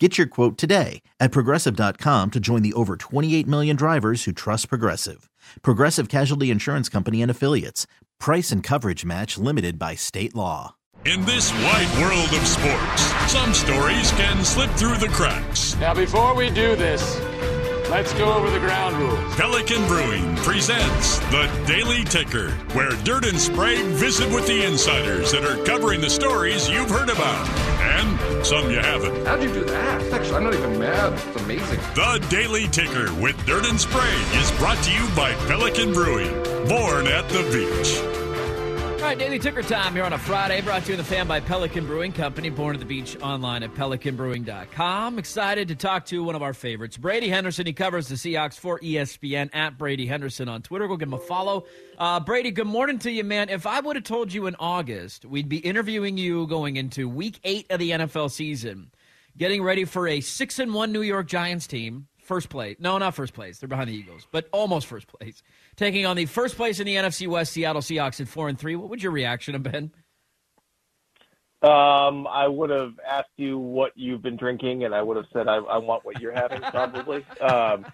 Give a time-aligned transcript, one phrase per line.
[0.00, 4.68] Get your quote today at progressive.com to join the over 28 million drivers who trust
[4.68, 5.28] Progressive.
[5.62, 7.88] Progressive Casualty Insurance Company and Affiliates.
[8.20, 10.76] Price and coverage match limited by state law.
[11.04, 15.76] In this wide world of sports, some stories can slip through the cracks.
[15.76, 17.20] Now, before we do this,
[17.90, 19.34] let's go over the ground rules.
[19.36, 25.44] Pelican Brewing presents the Daily Ticker, where Dirt and Sprague visit with the insiders that
[25.44, 27.48] are covering the stories you've heard about
[27.80, 29.26] and some you haven't.
[29.26, 30.12] How'd you do that?
[30.12, 31.12] Actually, I'm not even mad.
[31.12, 31.80] It's amazing.
[31.94, 36.32] The Daily Ticker with Dirt and Sprague is brought to you by Pelican Brewing,
[36.68, 38.27] born at the beach.
[39.08, 41.40] Right, Daily Ticker time here on a Friday, brought to you in the fan by
[41.40, 45.18] Pelican Brewing Company, born at the beach online at pelicanbrewing.com.
[45.18, 47.64] Excited to talk to one of our favorites, Brady Henderson.
[47.64, 50.86] He covers the Seahawks for ESPN at Brady Henderson on Twitter.
[50.86, 51.64] Go give him a follow.
[51.96, 53.48] Uh, Brady, good morning to you, man.
[53.48, 57.40] If I would have told you in August we'd be interviewing you going into week
[57.44, 58.90] eight of the NFL season,
[59.38, 62.76] getting ready for a six and one New York Giants team, first place.
[62.78, 63.58] No, not first place.
[63.58, 65.42] They're behind the Eagles, but almost first place.
[65.74, 68.76] Taking on the first place in the NFC West, Seattle Seahawks at four and three.
[68.76, 69.90] What would your reaction have been?
[71.60, 75.48] Um, I would have asked you what you've been drinking, and I would have said
[75.48, 77.26] I, I want what you're having, probably.
[77.40, 77.84] um,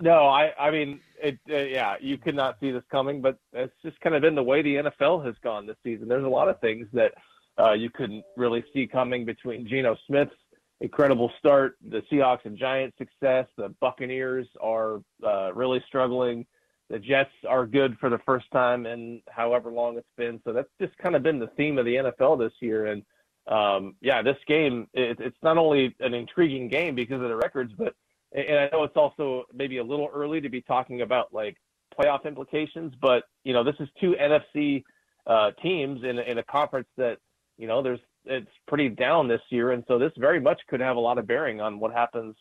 [0.00, 3.74] no, I, I mean, it, uh, yeah, you could not see this coming, but it's
[3.84, 6.08] just kind of been the way the NFL has gone this season.
[6.08, 7.12] There's a lot of things that
[7.56, 10.34] uh, you couldn't really see coming between Geno Smith's
[10.80, 13.46] incredible start, the Seahawks and Giants' success.
[13.56, 16.46] The Buccaneers are uh, really struggling.
[16.88, 20.40] The Jets are good for the first time in however long it's been.
[20.44, 22.86] So that's just kind of been the theme of the NFL this year.
[22.86, 23.02] And
[23.46, 27.72] um, yeah, this game, it, it's not only an intriguing game because of the records,
[27.76, 27.94] but
[28.32, 31.56] and I know it's also maybe a little early to be talking about like
[31.98, 34.82] playoff implications, but you know, this is two NFC
[35.26, 37.18] uh, teams in, in a conference that,
[37.56, 39.72] you know, there's, it's pretty down this year.
[39.72, 42.36] And so this very much could have a lot of bearing on what happens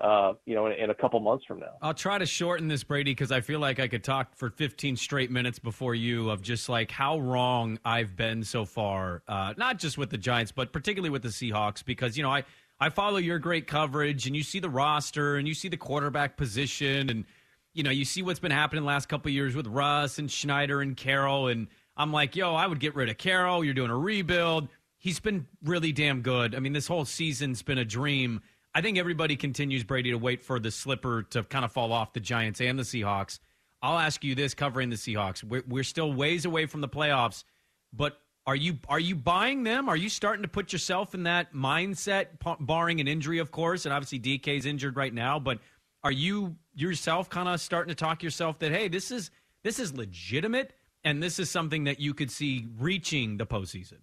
[0.00, 1.74] uh, you know, in, in, a couple months from now.
[1.80, 4.96] I'll try to shorten this, Brady, because I feel like I could talk for 15
[4.96, 9.78] straight minutes before you of just like how wrong I've been so far, uh, not
[9.78, 12.42] just with the Giants, but particularly with the Seahawks, because, you know, I,
[12.80, 16.36] I follow your great coverage and you see the roster and you see the quarterback
[16.36, 17.24] position and,
[17.72, 20.80] you know, you see what's been happening the last couple years with Russ and Schneider
[20.80, 21.46] and Carroll.
[21.46, 23.64] And I'm like, yo, I would get rid of Carroll.
[23.64, 24.68] You're doing a rebuild.
[25.04, 26.54] He's been really damn good.
[26.54, 28.40] I mean, this whole season's been a dream.
[28.74, 32.14] I think everybody continues, Brady, to wait for the slipper to kind of fall off
[32.14, 33.38] the Giants and the Seahawks.
[33.82, 35.44] I'll ask you this covering the Seahawks.
[35.44, 37.44] We're, we're still ways away from the playoffs,
[37.92, 39.90] but are you are you buying them?
[39.90, 42.28] Are you starting to put yourself in that mindset,
[42.60, 45.58] barring an injury, of course, and obviously DK's injured right now, but
[46.02, 49.30] are you yourself kind of starting to talk yourself that hey, this is
[49.64, 50.72] this is legitimate
[51.04, 53.98] and this is something that you could see reaching the postseason?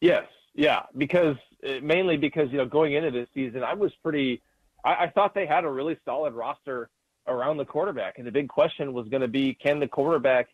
[0.00, 0.24] Yes,
[0.54, 1.36] yeah, because
[1.66, 4.42] uh, mainly because you know going into this season, I was pretty.
[4.84, 6.90] I, I thought they had a really solid roster
[7.26, 10.48] around the quarterback, and the big question was going to be, can the quarterback,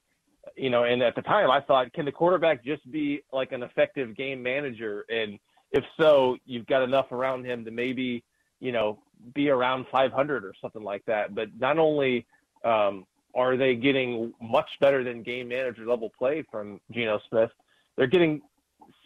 [0.57, 3.63] you know, and at the time I thought, can the quarterback just be like an
[3.63, 5.05] effective game manager?
[5.09, 5.39] And
[5.73, 8.23] if so, you've got enough around him to maybe,
[8.61, 8.99] you know,
[9.35, 11.35] be around 500 or something like that.
[11.35, 12.27] But not only
[12.65, 13.05] um,
[13.35, 17.51] are they getting much better than game manager level play from Geno Smith,
[17.97, 18.41] they're getting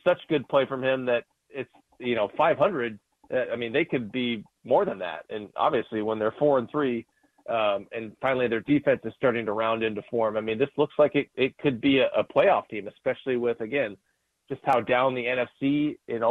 [0.04, 2.98] such good play from him that it's you know 500.
[3.32, 5.24] Uh, I mean, they could be more than that.
[5.30, 7.06] And obviously, when they're four and three,
[7.48, 10.36] Um, and finally, their defense is starting to round into form.
[10.36, 13.60] I mean, this looks like it, it could be a, a playoff team, especially with,
[13.60, 13.98] again,
[14.48, 16.22] just how down the NFC in,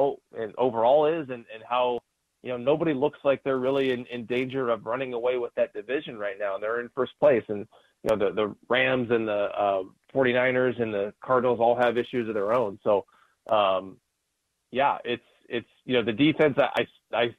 [0.41, 1.99] and overall is and, and how,
[2.41, 5.71] you know, nobody looks like they're really in, in danger of running away with that
[5.73, 6.55] division right now.
[6.55, 7.45] And they're in first place.
[7.47, 7.67] And,
[8.03, 9.83] you know, the, the Rams and the uh,
[10.15, 12.79] 49ers and the Cardinals all have issues of their own.
[12.83, 13.05] So,
[13.48, 13.98] um,
[14.72, 17.36] yeah, it's, it's, you know, the defense, I, I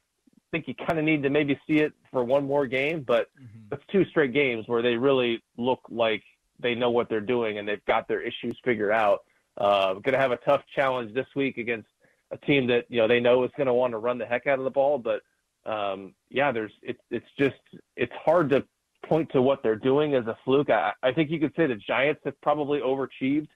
[0.51, 3.73] think you kind of need to maybe see it for one more game, but mm-hmm.
[3.73, 6.23] it's two straight games where they really look like
[6.59, 9.23] they know what they're doing and they've got their issues figured out.
[9.57, 11.87] Uh, going to have a tough challenge this week against
[12.31, 14.47] a team that you know they know is going to want to run the heck
[14.47, 15.21] out of the ball, but
[15.65, 17.55] um, yeah, there's it's it's just
[17.95, 18.65] it's hard to
[19.05, 20.69] point to what they're doing as a fluke.
[20.69, 23.47] I, I think you could say the Giants have probably overachieved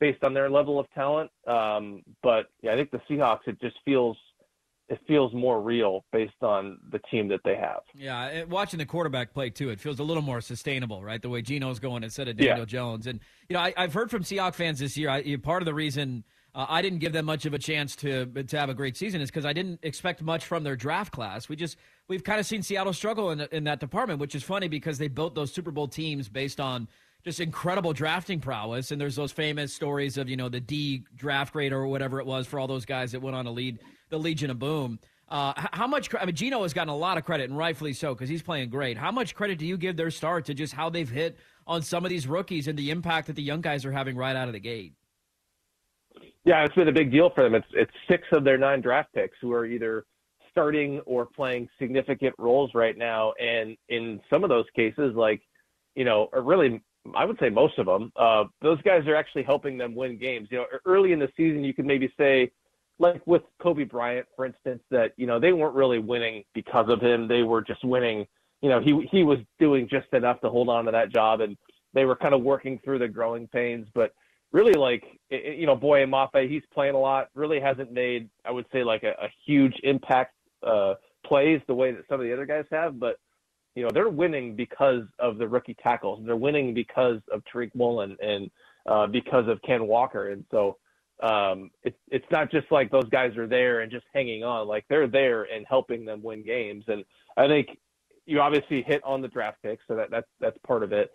[0.00, 3.76] based on their level of talent, um, but yeah, I think the Seahawks it just
[3.84, 4.16] feels
[4.88, 7.80] it feels more real based on the team that they have.
[7.94, 11.22] Yeah, watching the quarterback play too, it feels a little more sustainable, right?
[11.22, 12.64] The way Geno's going instead of Daniel yeah.
[12.64, 15.10] Jones, and you know, I, have heard from Seahawks fans this year.
[15.10, 16.24] I, part of the reason
[16.54, 19.20] uh, I didn't give them much of a chance to to have a great season
[19.20, 21.48] is because I didn't expect much from their draft class.
[21.48, 21.76] We just
[22.08, 25.08] we've kind of seen Seattle struggle in in that department, which is funny because they
[25.08, 26.88] built those Super Bowl teams based on
[27.24, 28.90] just incredible drafting prowess.
[28.90, 32.26] And there's those famous stories of, you know, the D draft grade or whatever it
[32.26, 33.78] was for all those guys that went on to lead
[34.08, 34.98] the Legion of Boom.
[35.28, 36.12] Uh, how much?
[36.20, 38.68] I mean, Geno has gotten a lot of credit, and rightfully so, because he's playing
[38.68, 38.98] great.
[38.98, 41.38] How much credit do you give their start to just how they've hit
[41.68, 44.34] on some of these rookies and the impact that the young guys are having right
[44.34, 44.92] out of the gate?
[46.44, 47.54] Yeah, it's been a big deal for them.
[47.54, 50.04] It's it's six of their nine draft picks who are either
[50.50, 55.42] starting or playing significant roles right now, and in some of those cases, like
[55.94, 56.80] you know, really
[57.14, 60.48] I would say most of them, uh, those guys are actually helping them win games.
[60.50, 62.50] You know, early in the season, you could maybe say,
[62.98, 67.00] like with Coby Bryant, for instance, that you know they weren't really winning because of
[67.00, 67.26] him.
[67.26, 68.26] They were just winning.
[68.60, 71.56] You know, he he was doing just enough to hold on to that job, and
[71.94, 73.88] they were kind of working through the growing pains.
[73.94, 74.12] But
[74.52, 77.28] really, like you know, Boye Mafe, he's playing a lot.
[77.34, 80.94] Really hasn't made, I would say, like a, a huge impact uh,
[81.24, 83.16] plays the way that some of the other guys have, but
[83.80, 86.20] you know, they're winning because of the rookie tackles.
[86.26, 88.50] They're winning because of Tariq Woolen and
[88.84, 90.32] uh, because of Ken Walker.
[90.32, 90.76] And so
[91.22, 94.68] um, it's it's not just like those guys are there and just hanging on.
[94.68, 96.84] Like they're there and helping them win games.
[96.88, 97.06] And
[97.38, 97.78] I think
[98.26, 101.10] you obviously hit on the draft pick, so that that's that's part of it.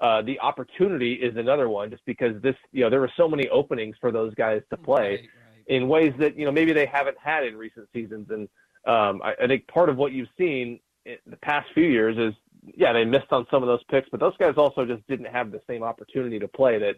[0.00, 3.48] Uh, the opportunity is another one, just because this, you know, there were so many
[3.50, 5.66] openings for those guys to play right, right.
[5.68, 8.26] in ways that you know maybe they haven't had in recent seasons.
[8.30, 8.48] And
[8.92, 12.34] um, I, I think part of what you've seen the past few years is
[12.76, 15.50] yeah they missed on some of those picks, but those guys also just didn't have
[15.50, 16.96] the same opportunity to play that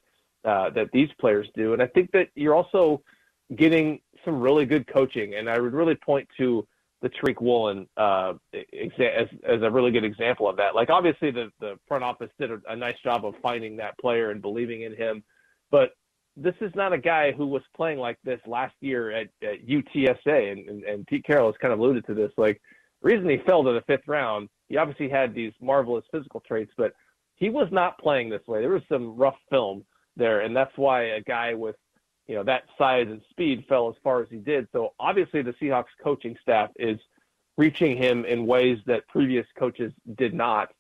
[0.48, 1.72] uh, that these players do.
[1.72, 3.02] And I think that you're also
[3.56, 6.66] getting some really good coaching, and I would really point to
[7.02, 10.74] the Tariq Woolen uh, as, as a really good example of that.
[10.74, 14.30] Like obviously the the front office did a, a nice job of finding that player
[14.30, 15.22] and believing in him,
[15.70, 15.92] but
[16.36, 20.52] this is not a guy who was playing like this last year at, at UTSA,
[20.52, 22.32] and, and, and Pete Carroll has kind of alluded to this.
[22.36, 22.60] Like
[23.04, 26.92] reason he fell to the fifth round, he obviously had these marvelous physical traits, but
[27.36, 28.60] he was not playing this way.
[28.60, 29.84] There was some rough film
[30.16, 31.76] there, and that's why a guy with
[32.26, 34.66] you know that size and speed fell as far as he did.
[34.72, 36.98] So obviously the Seahawks coaching staff is
[37.56, 40.70] reaching him in ways that previous coaches did not.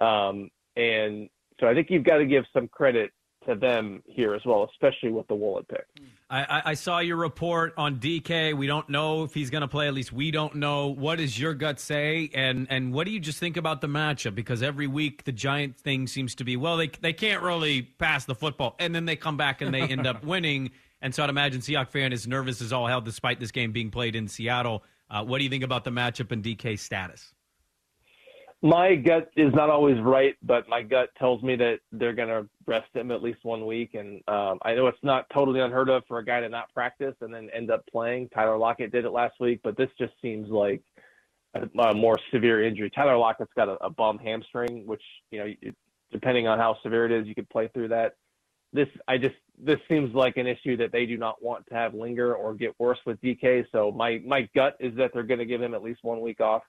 [0.00, 1.28] Um, and
[1.60, 3.12] so I think you've got to give some credit
[3.46, 5.86] to them here as well, especially with the Woolen pick.
[6.30, 8.56] I, I, saw your report on DK.
[8.56, 9.86] We don't know if he's going to play.
[9.86, 10.88] At least we don't know.
[10.88, 12.30] What does your gut say?
[12.34, 14.34] And and what do you just think about the matchup?
[14.34, 18.24] Because every week the Giant thing seems to be well, they they can't really pass
[18.24, 20.70] the football, and then they come back and they end up winning.
[21.00, 23.90] And so I'd imagine Seahawks fan is nervous as all hell, despite this game being
[23.90, 24.82] played in Seattle.
[25.10, 27.34] Uh, what do you think about the matchup and DK's status?
[28.62, 32.48] My gut is not always right, but my gut tells me that they're going to
[32.66, 33.94] rest him at least one week.
[33.94, 37.14] And um, I know it's not totally unheard of for a guy to not practice
[37.20, 38.30] and then end up playing.
[38.30, 40.82] Tyler Lockett did it last week, but this just seems like
[41.54, 42.90] a, a more severe injury.
[42.90, 45.74] Tyler Lockett's got a, a bum hamstring, which you know, it,
[46.10, 48.16] depending on how severe it is, you could play through that.
[48.72, 51.94] This I just this seems like an issue that they do not want to have
[51.94, 53.66] linger or get worse with DK.
[53.70, 56.40] So my my gut is that they're going to give him at least one week
[56.40, 56.62] off.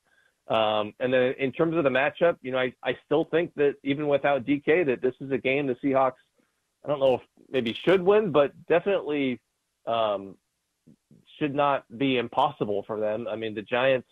[0.47, 3.75] Um, and then in terms of the matchup, you know, I, I still think that
[3.83, 6.13] even without DK, that this is a game the Seahawks,
[6.83, 9.41] I don't know if maybe should win, but definitely
[9.87, 10.35] um,
[11.39, 13.27] should not be impossible for them.
[13.27, 14.07] I mean, the Giants,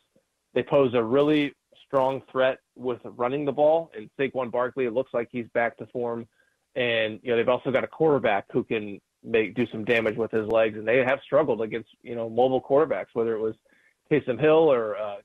[0.56, 1.54] they pose a really
[1.86, 5.86] strong threat with running the ball, and Saquon Barkley, it looks like he's back to
[5.88, 6.28] form.
[6.75, 10.32] And, you know, they've also got a quarterback who can make do some damage with
[10.32, 13.54] his legs, and they have struggled against, you know, mobile quarterbacks, whether it was
[14.12, 15.18] Taysom Hill or uh,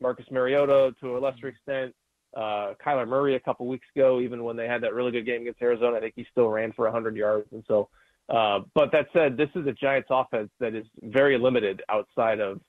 [0.00, 1.94] Marcus Mariota to a lesser extent.
[2.36, 5.42] uh, Kyler Murray a couple weeks ago, even when they had that really good game
[5.42, 5.96] against Arizona.
[5.96, 7.48] I think he still ran for 100 yards.
[7.52, 7.88] And so,
[8.28, 12.60] uh, but that said, this is a Giants offense that is very limited outside of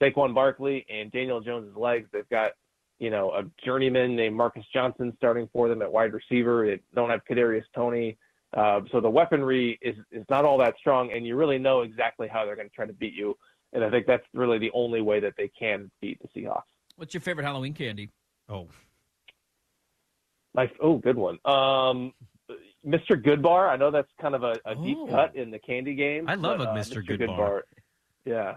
[0.00, 2.08] Saquon Barkley and Daniel Jones' legs.
[2.12, 2.52] They've got,
[2.98, 6.66] you know, a journeyman named Marcus Johnson starting for them at wide receiver.
[6.66, 8.18] They don't have Kadarius Toney.
[8.54, 12.28] Uh, so the weaponry is, is not all that strong, and you really know exactly
[12.28, 13.36] how they're going to try to beat you.
[13.72, 16.62] And I think that's really the only way that they can beat the Seahawks.
[16.96, 18.10] What's your favorite Halloween candy?
[18.48, 18.68] Oh,
[20.54, 20.70] Nice.
[20.82, 21.38] Oh, good one.
[21.44, 22.14] Um,
[22.86, 23.10] Mr.
[23.10, 23.68] Goodbar.
[23.68, 25.06] I know that's kind of a, a deep Oh.
[25.06, 26.26] cut in the candy game.
[26.30, 27.06] I love but, a uh, Mr.
[27.06, 27.60] Goodbar.
[28.24, 28.54] Yeah.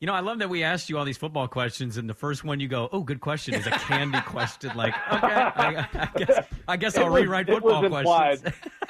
[0.00, 2.44] You know, I love that we asked you all these football questions, and the first
[2.44, 4.70] one you go, "Oh, good question," is a candy question.
[4.76, 8.40] Like, okay, I, I guess I guess It I'll was- rewrite it was football implied.
[8.42, 8.54] questions.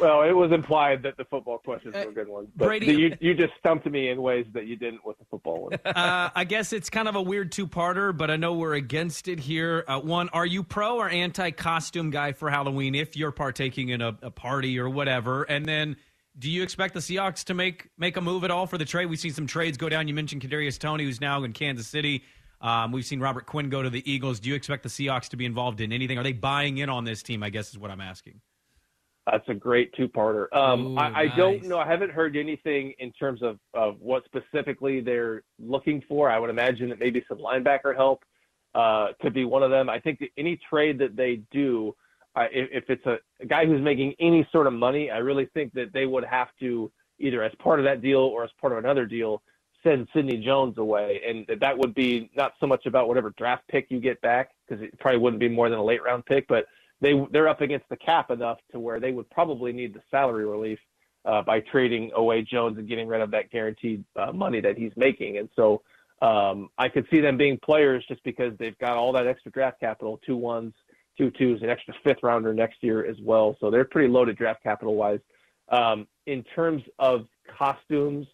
[0.00, 3.34] Well, it was implied that the football questions were good ones, but Brady- you you
[3.34, 5.74] just stumped me in ways that you didn't with the football one.
[5.84, 9.40] uh, I guess it's kind of a weird two-parter, but I know we're against it
[9.40, 9.84] here.
[9.86, 14.16] Uh, one, are you pro or anti-costume guy for Halloween if you're partaking in a,
[14.22, 15.42] a party or whatever?
[15.44, 15.96] And then,
[16.38, 19.06] do you expect the Seahawks to make make a move at all for the trade?
[19.06, 20.08] We've seen some trades go down.
[20.08, 22.24] You mentioned Kadarius Toney, who's now in Kansas City.
[22.60, 24.38] Um, we've seen Robert Quinn go to the Eagles.
[24.38, 26.16] Do you expect the Seahawks to be involved in anything?
[26.16, 27.42] Are they buying in on this team?
[27.42, 28.40] I guess is what I'm asking.
[29.30, 30.52] That's a great two-parter.
[30.52, 31.78] Um, Ooh, I, I don't know.
[31.78, 36.28] I haven't heard anything in terms of, of what specifically they're looking for.
[36.28, 38.24] I would imagine that maybe some linebacker help
[38.74, 39.88] uh, could be one of them.
[39.88, 41.94] I think that any trade that they do,
[42.34, 45.46] uh, if, if it's a, a guy who's making any sort of money, I really
[45.54, 48.72] think that they would have to either as part of that deal or as part
[48.72, 49.42] of another deal
[49.84, 53.66] send Sidney Jones away, and that- that would be not so much about whatever draft
[53.68, 56.46] pick you get back because it probably wouldn't be more than a late round pick,
[56.46, 56.66] but
[57.02, 60.46] they they're up against the cap enough to where they would probably need the salary
[60.46, 60.78] relief
[61.26, 64.92] uh, by trading away Jones and getting rid of that guaranteed uh, money that he's
[64.96, 65.38] making.
[65.38, 65.82] And so
[66.22, 69.80] um, I could see them being players just because they've got all that extra draft
[69.80, 70.72] capital, two ones,
[71.18, 73.56] two twos, an extra fifth rounder next year as well.
[73.60, 75.20] So they're pretty loaded draft capital wise.
[75.68, 77.26] Um, in terms of
[77.58, 78.26] costumes,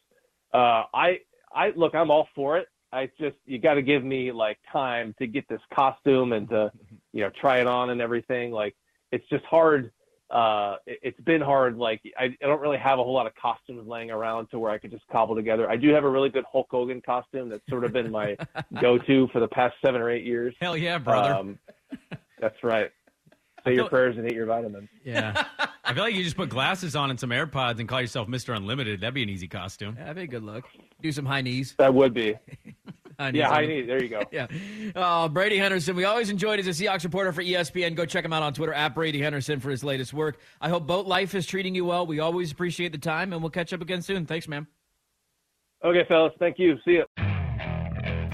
[0.53, 1.21] uh, I
[1.53, 2.69] I look, I'm all for it.
[2.93, 6.71] I just you got to give me like time to get this costume and to
[7.13, 8.51] you know try it on and everything.
[8.51, 8.75] Like
[9.13, 9.93] it's just hard.
[10.31, 11.79] Uh, it, it's been hard.
[11.79, 14.71] Like I, I don't really have a whole lot of costumes laying around to where
[14.71, 15.71] I could just cobble together.
[15.71, 18.37] I do have a really good Hulk Hogan costume that's sort of been my
[18.81, 20.55] go-to for the past seven or eight years.
[20.61, 21.35] Hell yeah, brother.
[21.35, 21.59] Um,
[22.41, 22.91] that's right.
[23.65, 24.89] Say your prayers and eat your vitamins.
[25.05, 25.45] yeah,
[25.85, 28.53] I feel like you just put glasses on and some AirPods and call yourself Mister
[28.55, 29.01] Unlimited.
[29.01, 29.97] That'd be an easy costume.
[29.97, 30.65] That'd be a good look.
[31.03, 31.75] Do some high knees.
[31.79, 32.35] That would be.
[33.19, 33.89] High knees Yeah, on I the- need.
[33.89, 34.23] There you go.
[34.31, 34.47] Yeah.
[34.95, 37.95] Uh, Brady Henderson, we always enjoyed as a Seahawks reporter for ESPN.
[37.97, 40.39] Go check him out on Twitter at Brady Henderson for his latest work.
[40.61, 42.07] I hope Boat Life is treating you well.
[42.07, 44.25] We always appreciate the time, and we'll catch up again soon.
[44.27, 44.67] Thanks, man.
[45.85, 46.33] Okay, fellas.
[46.39, 46.77] Thank you.
[46.85, 47.05] See you.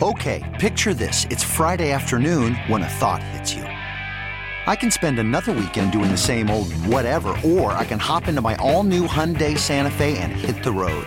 [0.02, 1.24] Okay, picture this.
[1.30, 3.62] It's Friday afternoon when a thought hits you.
[3.62, 8.40] I can spend another weekend doing the same old whatever, or I can hop into
[8.40, 11.06] my all new Hyundai Santa Fe and hit the road.